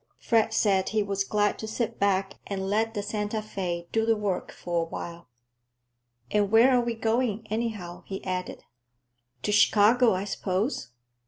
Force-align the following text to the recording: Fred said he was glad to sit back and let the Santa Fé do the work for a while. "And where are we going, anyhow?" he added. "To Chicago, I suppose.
Fred 0.19 0.51
said 0.51 0.89
he 0.89 1.03
was 1.03 1.23
glad 1.23 1.59
to 1.59 1.67
sit 1.67 1.99
back 1.99 2.39
and 2.47 2.67
let 2.67 2.95
the 2.95 3.03
Santa 3.03 3.37
Fé 3.37 3.85
do 3.91 4.03
the 4.03 4.15
work 4.15 4.51
for 4.51 4.81
a 4.81 4.85
while. 4.89 5.29
"And 6.31 6.49
where 6.51 6.71
are 6.75 6.81
we 6.81 6.95
going, 6.95 7.45
anyhow?" 7.51 8.01
he 8.07 8.23
added. 8.25 8.63
"To 9.43 9.51
Chicago, 9.51 10.15
I 10.15 10.23
suppose. 10.23 10.89